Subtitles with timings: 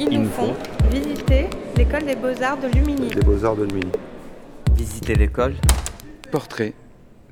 [0.00, 0.54] Ils nous font
[0.90, 3.08] visiter l'école des beaux-arts de Lumini.
[3.10, 3.92] Des beaux-arts de Lumini.
[4.72, 5.54] Visiter l'école.
[6.32, 6.74] Portrait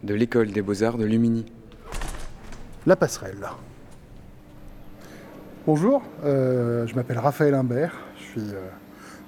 [0.05, 1.45] de l'école des beaux-arts de Lumini.
[2.87, 3.49] La passerelle.
[5.67, 8.69] Bonjour, euh, je m'appelle Raphaël Imbert, je suis euh,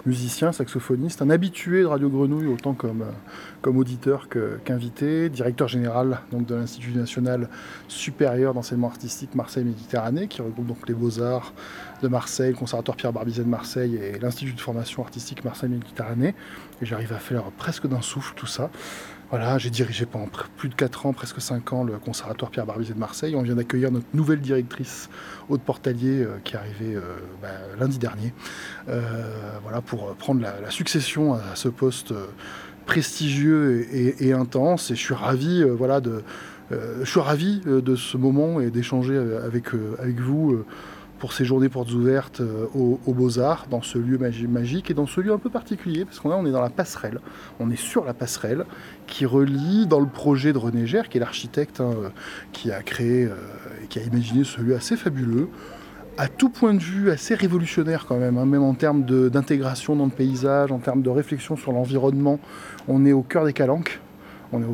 [0.06, 4.28] musicien, saxophoniste, un habitué de Radio Grenouille autant comme, euh, auditeur
[4.64, 7.48] qu'invité, directeur général donc, de l'Institut national
[7.88, 11.52] supérieur d'enseignement artistique Marseille-Méditerranée, qui regroupe donc les beaux-arts
[12.02, 16.34] de Marseille, le Conservatoire Pierre Barbizet de Marseille et l'Institut de formation artistique Marseille-Méditerranée.
[16.82, 18.70] Et j'arrive à faire presque d'un souffle tout ça.
[19.36, 22.94] Voilà, j'ai dirigé pendant plus de 4 ans, presque 5 ans, le Conservatoire Pierre Barbizet
[22.94, 23.34] de Marseille.
[23.34, 25.10] On vient d'accueillir notre nouvelle directrice,
[25.48, 27.00] Aude Portalier, euh, qui est arrivée euh,
[27.42, 28.32] bah, lundi dernier,
[28.88, 29.02] euh,
[29.64, 32.14] voilà, pour prendre la, succession à ce poste
[32.86, 34.92] prestigieux et, intense.
[34.92, 36.22] Et je suis ravi, voilà, de,
[36.70, 40.64] je suis ravi de ce moment et d'échanger avec, avec vous
[41.18, 45.20] pour ces journées portes ouvertes euh, aux, Beaux-Arts, dans ce lieu magique et dans ce
[45.20, 47.20] lieu un peu particulier, parce qu'on on est dans la passerelle,
[47.60, 48.64] on est sur la passerelle
[49.06, 51.94] qui relie dans le projet de René Gère, qui est l'architecte hein,
[52.52, 53.34] qui a créé euh,
[53.82, 55.48] et qui a imaginé ce lieu assez fabuleux,
[56.16, 60.04] à tout point de vue assez révolutionnaire quand même, hein, même en termes d'intégration dans
[60.04, 62.38] le paysage, en termes de réflexion sur l'environnement.
[62.88, 64.00] On est au cœur des Calanques,
[64.52, 64.66] on est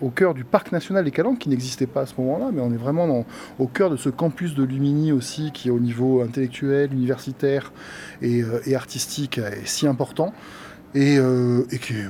[0.00, 2.72] au cœur, du parc national des Calanques, qui n'existait pas à ce moment-là, mais on
[2.72, 3.24] est vraiment
[3.58, 7.72] au cœur de ce campus de Lumini aussi, qui au niveau intellectuel, universitaire
[8.20, 10.32] et, euh, artistique est si important.
[10.94, 12.06] Et, euh, qui, est,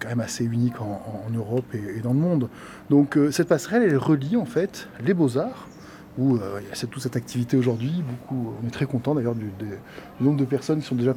[0.00, 2.48] quand même assez unique en, Europe et, dans le monde.
[2.90, 5.68] Donc euh, cette passerelle, elle relie en fait les beaux-arts,
[6.18, 8.02] où euh, il y a toute cette activité aujourd'hui.
[8.08, 9.50] Beaucoup, on est très content d'ailleurs du,
[10.20, 11.14] nombre de personnes qui sont déjà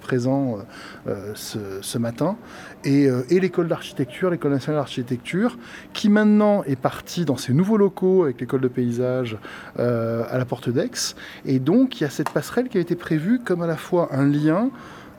[0.00, 0.58] présents
[1.06, 2.36] euh, euh, ce, matin.
[2.84, 5.58] Et, l'école d'architecture, l'école nationale d'architecture,
[5.92, 9.38] qui maintenant est partie dans ses nouveaux locaux avec l'école de paysage
[9.76, 11.14] à la porte d'Aix.
[11.44, 14.08] Et donc il y a cette passerelle qui a été prévue comme à la fois
[14.12, 14.70] un lien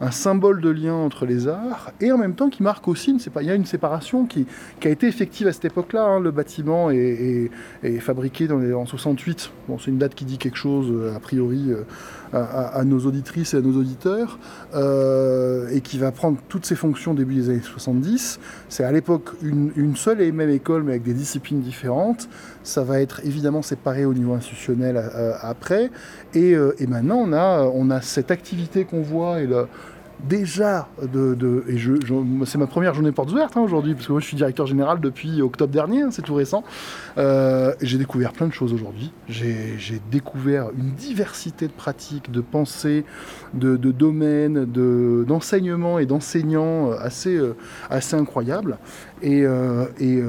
[0.01, 3.19] un symbole de lien entre les arts et en même temps qui marque aussi, une
[3.41, 4.45] il y a une séparation qui,
[4.83, 6.03] a été effective à cette époque-là.
[6.03, 6.19] Hein.
[6.19, 7.49] Le bâtiment est,
[7.99, 9.51] fabriqué dans les, en 68.
[9.67, 11.83] Bon, c'est une date qui dit quelque chose, euh, a priori, euh,
[12.31, 14.37] à, nos auditrices et à nos auditeurs,
[14.75, 18.39] euh, et qui va prendre toutes ses fonctions début des années 70.
[18.69, 22.29] C'est à l'époque une, seule et même école, mais avec des disciplines différentes.
[22.63, 25.01] Ça va être évidemment séparé au niveau institutionnel
[25.41, 25.89] après.
[26.35, 26.55] Et,
[26.87, 27.25] maintenant,
[27.73, 29.47] on a, cette activité qu'on voit et
[30.27, 31.93] déjà de, et je,
[32.45, 34.99] c'est ma première journée portes ouvertes hein, aujourd'hui parce que moi je suis directeur général
[34.99, 36.63] depuis octobre dernier, hein, c'est tout récent.
[37.17, 39.11] Euh, j'ai découvert plein de choses aujourd'hui.
[39.27, 39.77] J'ai,
[40.11, 43.05] découvert une diversité de pratiques, de pensées,
[43.53, 47.55] de, domaines, de, d'enseignements et d'enseignants assez, euh,
[47.89, 48.77] assez incroyables.
[49.21, 50.21] Et, euh, et,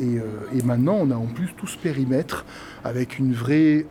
[0.00, 2.44] et, maintenant on a en plus tout ce périmètre
[2.84, 3.86] avec une vraie,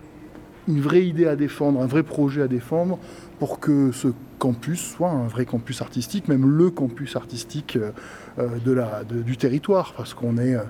[0.68, 3.00] une vraie idée à défendre, un vrai projet à défendre
[3.40, 4.10] pour que ce
[4.40, 7.92] campus soit un vrai campus artistique, même le campus artistique euh,
[8.40, 10.64] euh, de la, du territoire, parce qu'on est, euh,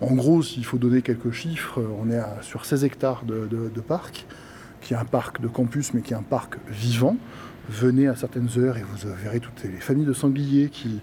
[0.00, 4.26] en gros, s'il faut donner quelques chiffres, on est sur 16 hectares de, parc,
[4.80, 7.16] qui est un parc de campus, mais qui est un parc vivant.
[7.68, 11.00] Venez à certaines heures et vous verrez toutes les familles de sangliers qui,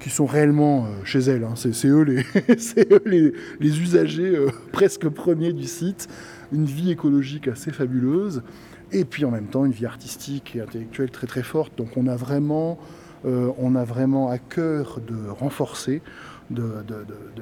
[0.00, 1.44] qui sont réellement chez elles.
[1.44, 1.54] Hein.
[1.54, 2.24] C'est eux, les,
[3.06, 4.36] les, les, usagers
[4.72, 6.08] presque premiers du site.
[6.52, 8.42] Une vie écologique assez fabuleuse
[8.92, 11.76] et puis en même temps une vie artistique et intellectuelle très très forte.
[11.76, 12.78] Donc on a vraiment,
[13.24, 16.02] euh, on a vraiment à cœur de renforcer,
[16.50, 16.64] de,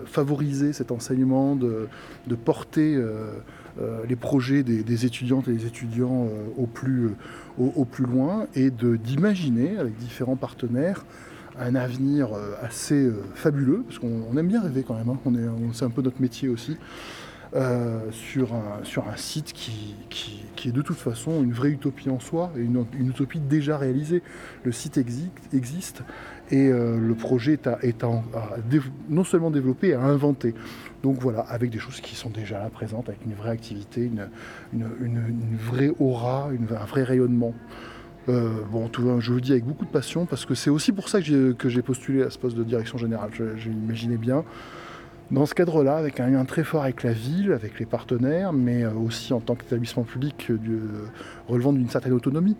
[0.04, 1.88] favoriser cet enseignement, de,
[2.44, 3.30] porter euh,
[3.80, 7.10] euh, les projets des, étudiantes et des étudiants au, plus,
[7.58, 11.04] au, plus loin et d'imaginer avec différents partenaires
[11.60, 12.28] un avenir
[12.62, 15.18] assez fabuleux, parce qu'on aime bien rêver quand même, hein.
[15.72, 16.76] c'est un peu notre métier aussi.
[18.12, 22.20] Sur, un, sur un site qui, qui, est de toute façon une vraie utopie en
[22.20, 24.22] soi, et une, utopie déjà réalisée.
[24.64, 26.02] Le site existe,
[26.50, 28.04] et euh, le projet est,
[29.08, 30.54] non seulement développé, à inventer.
[31.02, 34.10] Donc voilà, avec des choses qui sont déjà là présentes, avec une vraie activité,
[34.72, 37.54] une, vraie aura, un vrai rayonnement.
[38.28, 41.08] Euh, bon, tout, je le dis avec beaucoup de passion parce que c'est aussi pour
[41.08, 43.30] ça que j'ai postulé à ce poste de direction générale.
[43.32, 43.70] Je,
[44.16, 44.44] bien
[45.30, 48.84] dans ce cadre-là, avec un lien très fort avec la ville, avec les partenaires, mais
[48.84, 51.06] euh, aussi en tant qu'établissement public euh, euh,
[51.48, 52.56] relevant d'une certaine autonomie,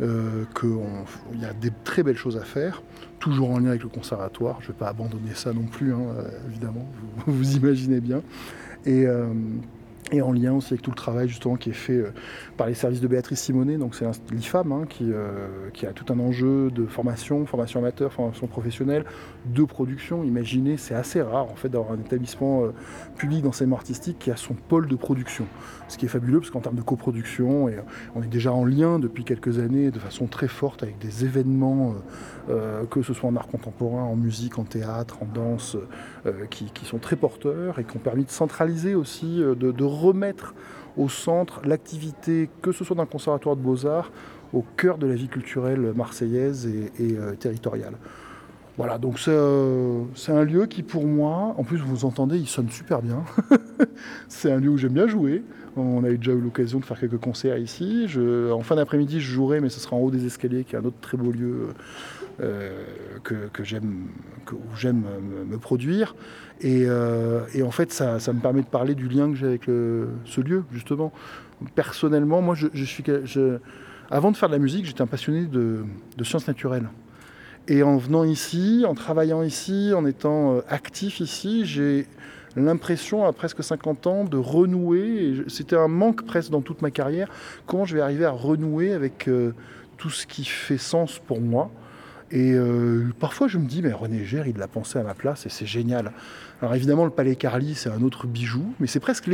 [0.00, 2.82] qu'il y a des très belles choses à faire,
[3.20, 4.56] toujours en lien avec le conservatoire.
[4.60, 6.00] Je ne vais pas abandonner ça non plus, hein,
[6.48, 6.88] évidemment,
[7.24, 8.20] vous, vous, imaginez bien.
[10.10, 12.12] Et en lien aussi avec tout le travail justement qui est fait euh,
[12.56, 16.12] par les services de Béatrice Simonet, donc c'est l'IFAM hein, qui, euh, qui, a tout
[16.12, 19.04] un enjeu de formation, formation amateur, formation professionnelle,
[19.46, 20.24] de production.
[20.24, 22.72] Imaginez, c'est assez rare en fait d'avoir un établissement euh,
[23.16, 25.46] public d'enseignement artistique qui a son pôle de production,
[25.88, 27.76] ce qui est fabuleux parce qu'en termes de coproduction, et
[28.14, 31.94] on est déjà en lien depuis quelques années de façon très forte avec des événements,
[32.90, 35.76] que ce soit en art contemporain, en musique, en théâtre, en danse,
[36.50, 40.54] qui, qui, sont très porteurs et qui ont permis de centraliser aussi, de, de remettre
[40.96, 44.10] au centre l'activité, que ce soit d'un conservatoire de beaux-arts,
[44.52, 47.94] au cœur de la vie culturelle marseillaise et, euh, territoriale.
[48.78, 53.02] Voilà, donc c'est un lieu qui pour moi, en plus vous entendez, il sonne super
[53.02, 53.22] bien.
[54.28, 55.42] c'est un lieu où j'aime bien jouer.
[55.76, 58.06] On a déjà eu l'occasion de faire quelques concerts ici.
[58.52, 60.84] En fin d'après-midi, je jouerai, mais ce sera en haut des escaliers, qui est un
[60.84, 61.68] autre très beau lieu
[62.40, 62.70] euh,
[63.22, 64.08] que, j'aime,
[64.52, 65.04] où j'aime
[65.46, 66.14] me, produire.
[66.64, 70.40] Euh, et, en fait, ça, me permet de parler du lien que j'ai avec ce
[70.40, 71.12] lieu, justement.
[71.74, 73.04] Personnellement, moi, je, suis,
[74.10, 75.84] avant de faire de la musique, j'étais un passionné de,
[76.22, 76.88] sciences naturelles.
[77.68, 82.06] Et en venant ici, en travaillant ici, en étant euh, actif ici, j'ai
[82.56, 85.44] l'impression, à presque 50 ans, de renouer.
[85.48, 87.28] C'était un manque presque dans toute ma carrière.
[87.66, 89.28] Comment je vais arriver à renouer avec
[89.96, 91.70] tout ce qui fait sens pour moi?
[92.32, 95.44] Et euh, parfois, je me dis, mais René Gère, il l'a pensé à ma place
[95.44, 96.12] et c'est génial.
[96.62, 99.28] Alors évidemment, le Palais Carly, c'est un autre bijou, mais c'est presque.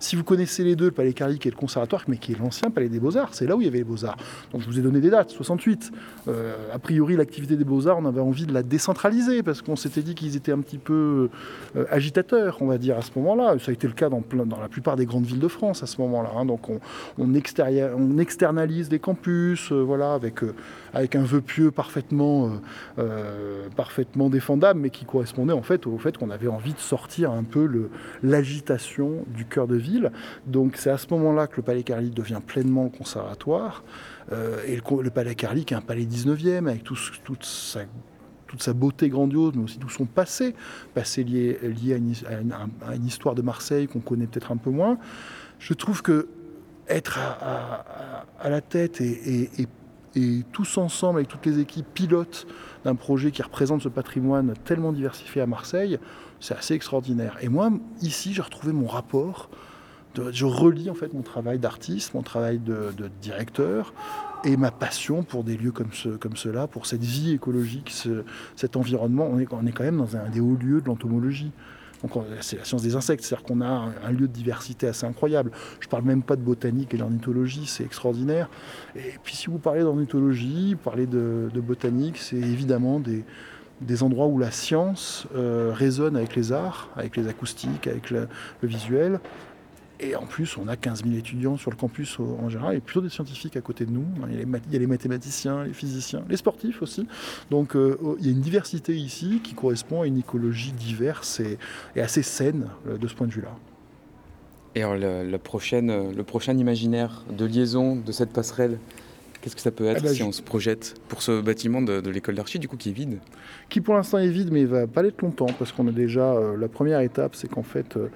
[0.00, 2.38] Si vous connaissez les deux, le Palais Carly qui est le conservatoire, mais qui est
[2.38, 4.18] l'ancien Palais des Beaux-Arts, c'est là où il y avait les Beaux-Arts.
[4.52, 5.90] Donc je vous ai donné des dates, 68.
[6.28, 10.02] Euh, a priori, l'activité des Beaux-Arts, on avait envie de la décentraliser parce qu'on s'était
[10.02, 11.30] dit qu'ils étaient un petit peu
[11.74, 13.56] euh, agitateurs, on va dire, à ce moment-là.
[13.58, 14.22] Ça a été le cas dans,
[14.60, 16.32] la plupart des grandes villes de France à ce moment-là.
[16.36, 16.44] Hein.
[16.44, 16.80] Donc on,
[17.16, 20.40] on, externalise les campus, euh, voilà, avec,
[20.92, 22.50] avec un vœu pieux parfaitement,
[23.74, 27.44] parfaitement défendable, mais qui correspondait en fait au fait qu'on avait envie de sortir un
[27.44, 27.90] peu
[28.22, 30.12] l'agitation du cœur de ville.
[30.46, 33.84] Donc c'est à ce moment-là que le Palais Carly devient pleinement le conservatoire.
[34.32, 39.54] Euh, et le, Palais Carly, qui est un palais 19e, avec toute, sa, beauté grandiose,
[39.56, 40.54] mais aussi tout son passé,
[40.94, 41.58] passé lié,
[42.28, 44.98] à, une, histoire de Marseille qu'on connaît peut-être un peu moins.
[45.58, 46.28] Je trouve que
[46.88, 49.48] être à, la tête et
[50.52, 52.46] tous ensemble, avec toutes les équipes, pilotes
[52.84, 55.98] d'un projet qui représente ce patrimoine tellement diversifié à Marseille,
[56.40, 57.36] c'est assez extraordinaire.
[57.40, 57.70] Et moi,
[58.00, 59.50] ici, j'ai retrouvé mon rapport.
[60.30, 63.94] je relis en fait mon travail d'artiste, mon travail de, directeur
[64.44, 67.92] et ma passion pour des lieux comme, ce, comme cela, pour cette vie écologique,
[68.56, 69.28] cet environnement.
[69.30, 71.52] On est, on est quand même dans un des hauts lieux de l'entomologie.
[72.40, 73.66] C'est la science des insectes, c'est-à-dire qu'on a
[74.04, 75.50] un, lieu de diversité assez incroyable.
[75.80, 78.48] Je ne parle même pas de botanique et d'ornithologie, c'est extraordinaire.
[78.96, 83.24] Et puis si vous parlez d'ornithologie, vous parlez de botanique, c'est évidemment des,
[84.02, 88.28] endroits où la science euh, résonne avec les arts, avec les acoustiques, avec le,
[88.62, 89.20] visuel.
[90.02, 93.00] Et en plus, on a 15 000 étudiants sur le campus en général, et plutôt
[93.00, 94.04] des scientifiques à côté de nous.
[94.28, 97.06] Il y, a les, mathématiciens, les physiciens, les sportifs aussi.
[97.50, 101.56] Donc euh, il y a une diversité ici qui correspond à une écologie diverse et,
[102.00, 103.54] assez saine euh, de ce point de vue-là.
[104.74, 108.78] Et alors le prochain imaginaire de liaison de cette passerelle
[109.42, 112.08] Qu'est-ce que ça peut être ah bah, si on se projette pour ce bâtiment de,
[112.08, 113.18] l'école d'archi, du coup, qui est vide
[113.68, 116.34] Qui pour l'instant est vide, mais il va pas l'être longtemps, parce qu'on a déjà.
[116.34, 118.08] Euh, la première étape, c'est qu'en fait, euh,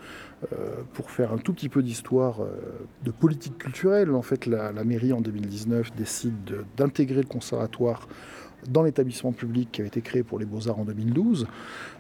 [0.52, 2.38] euh, pour faire un tout petit peu d'histoire
[3.04, 8.06] de politique culturelle, en fait, la, la mairie en 2019 décide d'intégrer le conservatoire
[8.70, 11.46] dans l'établissement public qui a été créé pour les beaux-arts en 2012.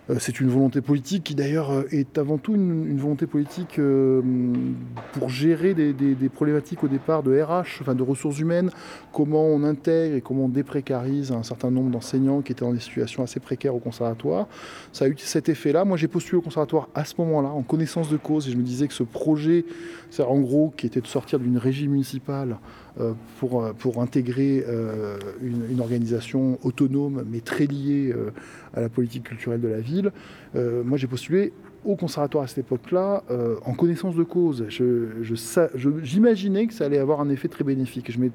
[0.08, 4.22] Euh, c'est une volonté politique qui d'ailleurs euh, est avant tout une, volonté politique euh,
[5.12, 8.70] pour gérer des, problématiques au départ de RH, enfin de ressources humaines,
[9.12, 12.80] comment on intègre et comment on déprécarise un certain nombre d'enseignants qui étaient dans des
[12.80, 14.46] situations assez précaires au conservatoire.
[14.92, 15.84] Ça a eu cet effet-là.
[15.84, 18.62] Moi j'ai postulé au conservatoire à ce moment-là, en connaissance de cause, et je me
[18.62, 19.64] disais que ce projet,
[20.10, 22.58] c'est en gros qui était de sortir d'une régie municipale
[23.38, 24.64] pour, pour intégrer
[25.42, 28.14] une, organisation autonome mais très liée
[28.74, 30.12] à la politique culturelle de la ville.
[30.54, 31.52] Euh, moi, j'ai postulé
[31.84, 34.66] au conservatoire à cette époque-là, euh, en connaissance de cause.
[34.68, 38.10] J'imaginais je, que ça allait avoir un effet très bénéfique.
[38.10, 38.30] Je ne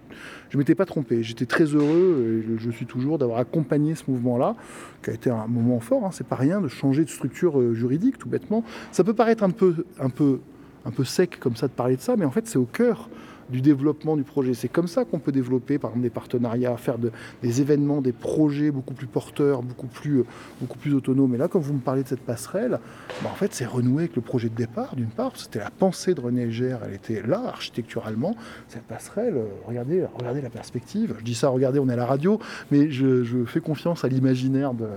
[0.57, 1.21] m'étais pas trompé.
[1.21, 4.55] J'étais très heureux, et je suis toujours, d'avoir accompagné ce mouvement-là,
[5.03, 6.05] qui a été un moment fort.
[6.05, 6.11] Hein.
[6.13, 8.63] C'est pas rien de changer de structure euh, juridique, tout bêtement.
[8.93, 10.39] Ça peut paraître un peu, un, peu,
[10.85, 13.09] un peu sec comme ça de parler de ça, mais en fait, c'est au cœur
[13.51, 14.53] du développement du projet.
[14.53, 18.71] C'est comme ça qu'on peut développer, par exemple, des partenariats, faire des événements, des projets
[18.71, 20.23] beaucoup plus porteurs, beaucoup plus,
[20.59, 21.35] beaucoup plus autonomes.
[21.35, 22.79] Et là, quand vous me parlez de cette passerelle,
[23.23, 26.13] bah, en fait, c'est renouer avec le projet de départ, d'une part, c'était la pensée
[26.13, 28.35] de René Elger, elle était là, architecturalement.
[28.67, 31.15] Cette passerelle, euh, regardez, regardez la perspective.
[31.19, 32.39] Je dis ça, regardez, on est à la radio,
[32.71, 34.87] mais je, fais confiance à l'imaginaire de,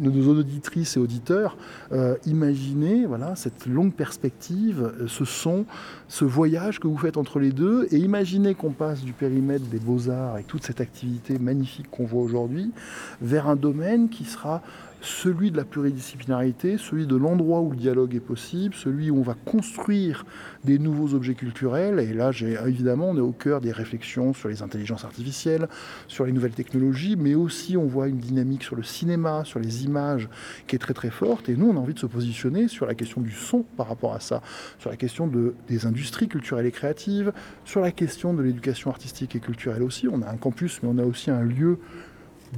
[0.00, 1.56] nos auditrices et auditeurs.
[1.92, 5.64] Euh, imaginez voilà, cette longue perspective, euh, ce son,
[6.08, 9.78] ce voyage que vous faites entre les deux, et imaginez qu'on passe du périmètre des
[9.78, 12.72] beaux-arts et toute cette activité magnifique qu'on voit aujourd'hui
[13.20, 14.62] vers un domaine qui sera
[15.00, 19.22] celui de la pluridisciplinarité, celui de l'endroit où le dialogue est possible, celui où on
[19.22, 20.24] va construire
[20.64, 21.98] des nouveaux objets culturels.
[22.00, 22.30] Et là,
[22.66, 25.68] évidemment, on est au cœur des réflexions sur les intelligences artificielles,
[26.08, 29.84] sur les nouvelles technologies, mais aussi on voit une dynamique sur le cinéma, sur les
[29.84, 30.28] images
[30.66, 31.48] qui est très très forte.
[31.48, 34.14] Et nous, on a envie de se positionner sur la question du son par rapport
[34.14, 34.42] à ça,
[34.78, 37.32] sur la question de, des industries culturelles et créatives,
[37.64, 40.08] sur la question de l'éducation artistique et culturelle aussi.
[40.08, 41.78] On a un campus, mais on a aussi un lieu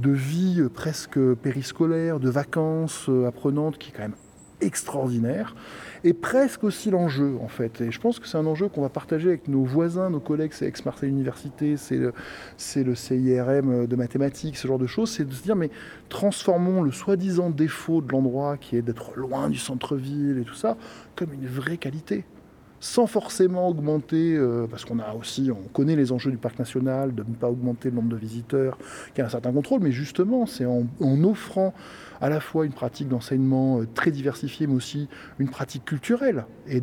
[0.01, 4.15] de vie presque périscolaire, de vacances euh, apprenantes qui est quand même
[4.61, 5.55] extraordinaire,
[6.05, 7.81] et presque aussi l'enjeu en fait.
[7.81, 10.51] Et je pense que c'est un enjeu qu'on va partager avec nos voisins, nos collègues,
[10.53, 12.13] c'est Aix-Marseille Université, c'est le,
[12.75, 15.69] le CIRM de mathématiques, ce genre de choses, c'est de se dire mais
[16.09, 20.77] transformons le soi-disant défaut de l'endroit qui est d'être loin du centre-ville et tout ça
[21.15, 22.23] comme une vraie qualité
[22.83, 27.15] sans forcément augmenter, euh, parce qu'on a aussi, on connaît les enjeux du parc national,
[27.15, 28.77] de ne pas augmenter le nombre de visiteurs,
[29.15, 30.83] qui a un certain contrôle, mais justement, c'est en,
[31.23, 31.73] offrant
[32.19, 35.07] à la fois une pratique d'enseignement euh, très diversifiée, mais aussi
[35.39, 36.81] une pratique culturelle et,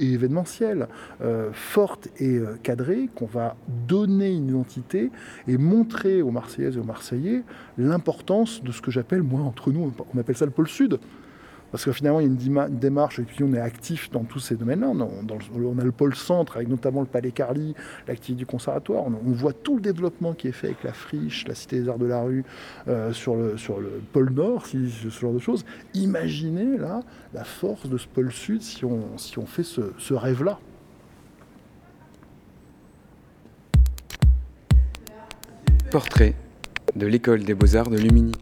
[0.00, 0.88] événementielle
[1.22, 3.54] euh, forte et cadrée, qu'on va
[3.86, 5.12] donner une identité
[5.46, 7.44] et montrer aux Marseillaises et aux Marseillais
[7.78, 10.98] l'importance de ce que j'appelle, moi, entre nous, on appelle ça le pôle sud.
[11.76, 14.38] Parce que finalement, il y a une, démarche, et puis on est actif dans tous
[14.38, 14.88] ces domaines-là.
[14.88, 17.74] On, a le pôle centre, avec notamment le Palais Carly,
[18.08, 19.04] l'activité du conservatoire.
[19.04, 21.98] On, voit tout le développement qui est fait avec la friche, la Cité des Arts
[21.98, 22.46] de la Rue,
[22.88, 23.56] euh, sur, le,
[24.10, 25.66] pôle Nord, ce genre de choses.
[25.92, 27.00] Imaginez là
[27.34, 30.58] la force de ce pôle Sud si on, si on fait ce, ce rêve-là.
[35.90, 36.36] Portrait
[36.94, 38.32] de l'école des beaux-arts de Lumini.